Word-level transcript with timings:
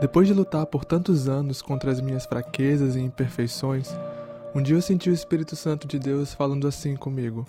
Depois 0.00 0.26
de 0.26 0.32
lutar 0.32 0.64
por 0.64 0.82
tantos 0.82 1.28
anos 1.28 1.60
contra 1.60 1.90
as 1.90 2.00
minhas 2.00 2.24
fraquezas 2.24 2.96
e 2.96 3.00
imperfeições, 3.00 3.94
um 4.54 4.62
dia 4.62 4.74
eu 4.74 4.80
senti 4.80 5.10
o 5.10 5.12
Espírito 5.12 5.54
Santo 5.54 5.86
de 5.86 5.98
Deus 5.98 6.32
falando 6.32 6.66
assim 6.66 6.96
comigo: 6.96 7.46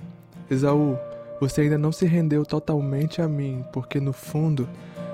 Esaú, 0.49 0.97
você 1.39 1.61
ainda 1.61 1.77
não 1.77 1.93
se 1.93 2.05
rendeu 2.05 2.45
totalmente 2.45 3.21
a 3.21 3.27
mim, 3.27 3.63
porque 3.71 4.01
no 4.01 4.11
fundo 4.11 4.67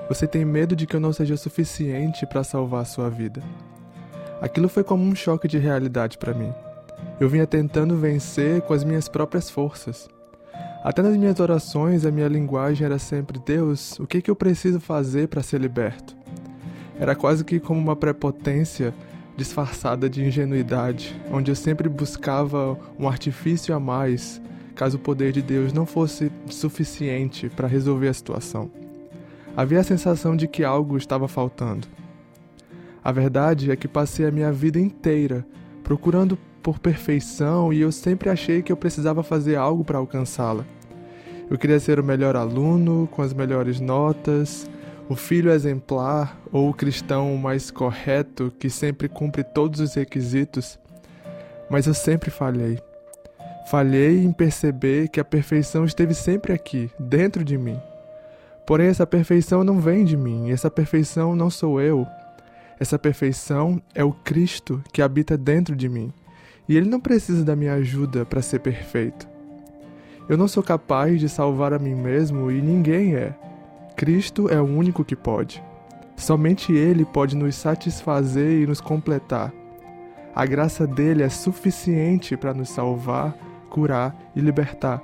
você 0.08 0.26
tem 0.26 0.44
medo 0.44 0.74
de 0.74 0.84
que 0.84 0.96
eu 0.96 1.00
não 1.00 1.12
seja 1.12 1.36
suficiente 1.36 2.26
para 2.26 2.42
salvar 2.42 2.82
a 2.82 2.86
sua 2.86 3.08
vida. 3.08 3.40
Aquilo 4.40 4.68
foi 4.68 4.82
como 4.82 5.04
um 5.04 5.14
choque 5.14 5.46
de 5.46 5.58
realidade 5.58 6.18
para 6.18 6.34
mim. 6.34 6.52
Eu 7.20 7.28
vinha 7.28 7.46
tentando 7.46 7.96
vencer 7.96 8.62
com 8.62 8.74
as 8.74 8.82
minhas 8.82 9.08
próprias 9.08 9.48
forças. 9.48 10.08
Até 10.82 11.02
nas 11.02 11.16
minhas 11.16 11.38
orações, 11.38 12.04
a 12.04 12.10
minha 12.10 12.26
linguagem 12.26 12.84
era 12.84 12.98
sempre: 12.98 13.38
Deus, 13.38 13.96
o 14.00 14.08
que, 14.08 14.20
que 14.20 14.30
eu 14.30 14.34
preciso 14.34 14.80
fazer 14.80 15.28
para 15.28 15.40
ser 15.40 15.60
liberto? 15.60 16.17
Era 16.98 17.14
quase 17.14 17.44
que 17.44 17.60
como 17.60 17.80
uma 17.80 17.94
prepotência 17.94 18.92
disfarçada 19.36 20.10
de 20.10 20.24
ingenuidade, 20.24 21.18
onde 21.32 21.50
eu 21.50 21.54
sempre 21.54 21.88
buscava 21.88 22.76
um 22.98 23.08
artifício 23.08 23.74
a 23.74 23.78
mais, 23.78 24.42
caso 24.74 24.96
o 24.96 25.00
poder 25.00 25.30
de 25.30 25.40
Deus 25.40 25.72
não 25.72 25.86
fosse 25.86 26.30
suficiente 26.48 27.48
para 27.48 27.68
resolver 27.68 28.08
a 28.08 28.14
situação. 28.14 28.68
Havia 29.56 29.80
a 29.80 29.84
sensação 29.84 30.36
de 30.36 30.48
que 30.48 30.64
algo 30.64 30.96
estava 30.96 31.28
faltando. 31.28 31.86
A 33.02 33.12
verdade 33.12 33.70
é 33.70 33.76
que 33.76 33.86
passei 33.86 34.26
a 34.26 34.30
minha 34.30 34.52
vida 34.52 34.78
inteira 34.78 35.46
procurando 35.84 36.36
por 36.62 36.78
perfeição 36.78 37.72
e 37.72 37.80
eu 37.80 37.90
sempre 37.90 38.28
achei 38.28 38.60
que 38.60 38.70
eu 38.70 38.76
precisava 38.76 39.22
fazer 39.22 39.56
algo 39.56 39.84
para 39.84 39.98
alcançá-la. 39.98 40.64
Eu 41.48 41.56
queria 41.56 41.80
ser 41.80 41.98
o 41.98 42.04
melhor 42.04 42.36
aluno, 42.36 43.08
com 43.10 43.22
as 43.22 43.32
melhores 43.32 43.80
notas, 43.80 44.68
o 45.08 45.16
filho 45.16 45.50
exemplar 45.50 46.38
ou 46.52 46.68
o 46.68 46.74
cristão 46.74 47.34
mais 47.36 47.70
correto 47.70 48.52
que 48.58 48.68
sempre 48.68 49.08
cumpre 49.08 49.42
todos 49.42 49.80
os 49.80 49.94
requisitos, 49.94 50.78
mas 51.70 51.86
eu 51.86 51.94
sempre 51.94 52.30
falhei. 52.30 52.78
Falhei 53.70 54.24
em 54.24 54.32
perceber 54.32 55.08
que 55.08 55.20
a 55.20 55.24
perfeição 55.24 55.84
esteve 55.84 56.14
sempre 56.14 56.52
aqui, 56.52 56.90
dentro 56.98 57.44
de 57.44 57.56
mim. 57.56 57.78
Porém, 58.66 58.88
essa 58.88 59.06
perfeição 59.06 59.64
não 59.64 59.80
vem 59.80 60.04
de 60.04 60.16
mim, 60.16 60.50
essa 60.50 60.70
perfeição 60.70 61.34
não 61.34 61.48
sou 61.48 61.80
eu. 61.80 62.06
Essa 62.78 62.98
perfeição 62.98 63.82
é 63.94 64.04
o 64.04 64.12
Cristo 64.12 64.82
que 64.92 65.02
habita 65.02 65.36
dentro 65.36 65.74
de 65.74 65.88
mim, 65.88 66.12
e 66.68 66.76
ele 66.76 66.88
não 66.88 67.00
precisa 67.00 67.44
da 67.44 67.56
minha 67.56 67.74
ajuda 67.74 68.24
para 68.24 68.42
ser 68.42 68.60
perfeito. 68.60 69.26
Eu 70.28 70.36
não 70.36 70.46
sou 70.46 70.62
capaz 70.62 71.18
de 71.18 71.28
salvar 71.28 71.72
a 71.72 71.78
mim 71.78 71.94
mesmo 71.94 72.50
e 72.50 72.60
ninguém 72.60 73.14
é. 73.14 73.34
Cristo 73.98 74.48
é 74.48 74.60
o 74.60 74.64
único 74.64 75.04
que 75.04 75.16
pode. 75.16 75.60
Somente 76.16 76.72
Ele 76.72 77.04
pode 77.04 77.34
nos 77.34 77.56
satisfazer 77.56 78.62
e 78.62 78.64
nos 78.64 78.80
completar. 78.80 79.52
A 80.32 80.46
graça 80.46 80.86
dele 80.86 81.24
é 81.24 81.28
suficiente 81.28 82.36
para 82.36 82.54
nos 82.54 82.68
salvar, 82.68 83.36
curar 83.68 84.16
e 84.36 84.40
libertar. 84.40 85.02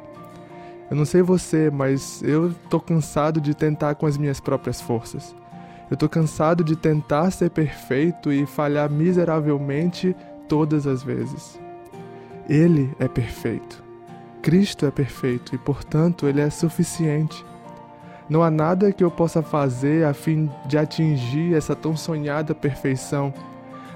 Eu 0.89 0.97
não 0.97 1.05
sei 1.05 1.23
você, 1.23 1.73
mas 1.73 2.23
eu 2.23 2.55
tô 2.71 2.79
cansado 2.79 3.41
de 3.41 3.53
tentar 3.53 3.97
com 3.97 4.07
as 4.07 4.17
minhas 4.17 4.39
próprias 4.39 4.81
forças. 4.81 5.35
Eu 5.91 5.97
tô 5.97 6.09
cansado 6.09 6.63
de 6.63 6.77
tentar 6.77 7.33
ser 7.33 7.51
perfeito 7.51 8.33
e 8.33 8.47
falhar 8.47 8.89
miseravelmente 8.89 10.15
todas 10.49 10.87
as 10.87 11.03
vezes. 11.03 11.59
Ele 12.49 12.95
é 13.01 13.09
perfeito. 13.09 13.83
Cristo 14.41 14.87
é 14.87 14.91
perfeito 14.93 15.53
e, 15.53 15.59
portanto, 15.59 16.29
ele 16.29 16.41
é 16.41 16.49
suficiente. 16.49 17.45
Não 18.29 18.43
há 18.43 18.51
nada 18.51 18.93
que 18.93 19.05
eu 19.05 19.11
possa 19.11 19.43
fazer 19.43 20.07
a 20.07 20.15
fim 20.15 20.51
de 20.67 20.79
atingir 20.79 21.55
essa 21.55 21.77
tão 21.77 21.97
sonhada 21.97 22.55
perfeição, 22.55 23.33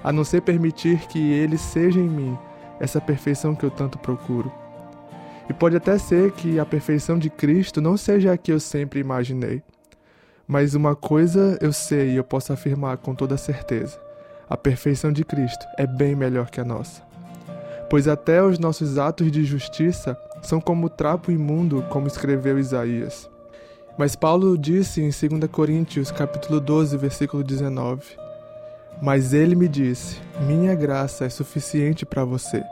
a 0.05 0.13
não 0.13 0.25
ser 0.25 0.43
permitir 0.43 1.07
que 1.07 1.33
Ele 1.33 1.57
seja 1.57 1.99
em 1.99 2.09
mim 2.09 2.39
essa 2.79 3.01
perfeição 3.01 3.55
que 3.55 3.65
eu 3.65 3.71
tanto 3.71 3.99
procuro. 3.99 4.53
E 5.49 5.53
pode 5.53 5.77
até 5.77 5.97
ser 5.97 6.33
que 6.33 6.61
a 6.61 6.67
perfeição 6.67 7.19
de 7.19 7.31
Cristo 7.31 7.81
não 7.81 7.97
seja 7.97 8.33
a 8.33 8.37
que 8.37 8.53
eu 8.53 8.61
sempre 8.61 9.01
imaginei. 9.01 9.63
Mas 10.47 10.75
uma 10.75 10.95
coisa 10.95 11.59
eu 11.61 11.73
sei 11.73 12.11
e 12.11 12.17
eu 12.17 12.25
posso 12.25 12.53
afirmar 12.53 12.99
com 12.99 13.15
toda 13.15 13.37
certeza: 13.37 13.99
a 14.49 14.57
perfeição 14.57 15.11
de 15.11 15.25
Cristo 15.25 15.67
é 15.79 15.87
bem 15.87 16.15
melhor 16.15 16.51
que 16.51 16.61
a 16.61 16.65
nossa. 16.65 17.03
Pois 17.89 18.07
até 18.07 18.43
os 18.43 18.59
nossos 18.59 18.99
atos 18.99 19.33
de 19.33 19.43
justiça 19.45 20.19
são 20.43 20.61
como 20.61 20.91
trapo 20.91 21.33
imundo, 21.33 21.83
como 21.91 22.07
escreveu 22.07 22.59
Isaías. 22.59 23.29
Mas 23.99 24.15
Paulo 24.15 24.57
disse 24.57 25.01
em 25.01 25.11
2 25.11 25.51
Coríntios, 25.51 26.13
capítulo 26.13 26.61
12, 26.61 26.97
versículo 26.97 27.43
19: 27.43 28.17
Mas 29.03 29.35
ele 29.35 29.57
me 29.57 29.67
disse: 29.67 30.21
Minha 30.47 30.73
graça 30.77 31.25
é 31.25 31.29
suficiente 31.29 32.07
para 32.07 32.25
você, 32.25 32.63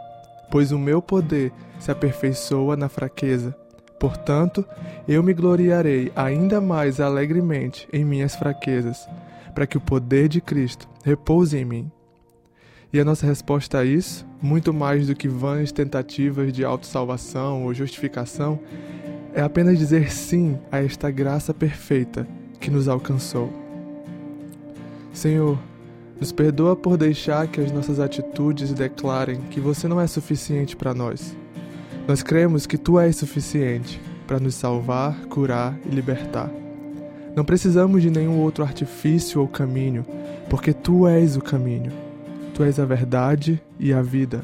pois 0.52 0.70
o 0.70 0.78
meu 0.78 1.02
poder 1.02 1.52
se 1.80 1.90
aperfeiçoa 1.90 2.76
na 2.76 2.88
fraqueza. 2.88 3.52
Portanto, 3.98 4.64
eu 5.08 5.20
me 5.20 5.34
gloriarei 5.34 6.12
ainda 6.14 6.60
mais 6.60 7.00
alegremente 7.00 7.88
em 7.92 8.04
minhas 8.04 8.36
fraquezas, 8.36 9.08
para 9.52 9.66
que 9.66 9.76
o 9.76 9.80
poder 9.80 10.28
de 10.28 10.40
Cristo 10.40 10.88
repouse 11.02 11.58
em 11.58 11.64
mim. 11.64 11.90
E 12.92 13.00
a 13.00 13.04
nossa 13.04 13.26
resposta 13.26 13.78
a 13.78 13.84
isso, 13.84 14.24
muito 14.40 14.72
mais 14.72 15.08
do 15.08 15.14
que 15.14 15.28
vãs 15.28 15.72
tentativas 15.72 16.52
de 16.52 16.64
autossalvação 16.64 17.64
ou 17.64 17.74
justificação, 17.74 18.60
é 19.36 19.42
apenas 19.42 19.78
dizer 19.78 20.10
sim 20.10 20.58
a 20.72 20.82
esta 20.82 21.10
graça 21.10 21.52
perfeita 21.52 22.26
que 22.58 22.70
nos 22.70 22.88
alcançou. 22.88 23.52
Senhor, 25.12 25.58
nos 26.18 26.32
perdoa 26.32 26.74
por 26.74 26.96
deixar 26.96 27.46
que 27.46 27.60
as 27.60 27.70
nossas 27.70 28.00
atitudes 28.00 28.72
declarem 28.72 29.42
que 29.50 29.60
você 29.60 29.86
não 29.86 30.00
é 30.00 30.06
suficiente 30.06 30.74
para 30.74 30.94
nós. 30.94 31.36
Nós 32.08 32.22
cremos 32.22 32.66
que 32.66 32.78
tu 32.78 32.98
és 32.98 33.14
suficiente 33.14 34.00
para 34.26 34.40
nos 34.40 34.54
salvar, 34.54 35.14
curar 35.26 35.78
e 35.84 35.94
libertar. 35.94 36.50
Não 37.36 37.44
precisamos 37.44 38.00
de 38.00 38.08
nenhum 38.08 38.38
outro 38.38 38.64
artifício 38.64 39.42
ou 39.42 39.46
caminho, 39.46 40.06
porque 40.48 40.72
tu 40.72 41.06
és 41.06 41.36
o 41.36 41.42
caminho. 41.42 41.92
Tu 42.54 42.64
és 42.64 42.80
a 42.80 42.86
verdade 42.86 43.62
e 43.78 43.92
a 43.92 44.00
vida. 44.00 44.42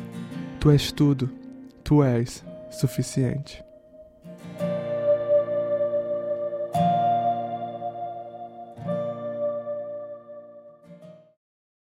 Tu 0.61 0.71
és 0.71 0.93
tudo. 0.93 1.31
Tu 1.83 2.05
és 2.05 2.45
suficiente. 2.71 3.72